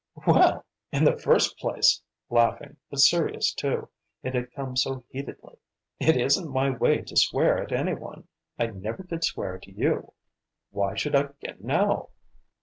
"Well, 0.25 0.65
in 0.91 1.03
the 1.03 1.15
first 1.15 1.59
place," 1.59 2.01
laughing, 2.31 2.77
but 2.89 3.01
serious 3.01 3.53
too, 3.53 3.89
it 4.23 4.33
had 4.33 4.51
come 4.51 4.75
so 4.75 5.03
heatedly, 5.09 5.57
"it 5.99 6.17
isn't 6.17 6.51
my 6.51 6.71
way 6.71 7.01
to 7.03 7.15
swear 7.15 7.61
at 7.61 7.71
any 7.71 7.93
one. 7.93 8.27
I 8.57 8.65
never 8.65 9.03
did 9.03 9.23
swear 9.23 9.55
at 9.57 9.67
you. 9.67 10.13
Why 10.71 10.95
should 10.95 11.13
I 11.15 11.27
begin 11.27 11.57
now?" 11.59 12.09